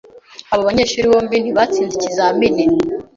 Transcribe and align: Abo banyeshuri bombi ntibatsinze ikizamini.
Abo 0.51 0.61
banyeshuri 0.67 1.11
bombi 1.11 1.35
ntibatsinze 1.39 1.93
ikizamini. 1.97 2.63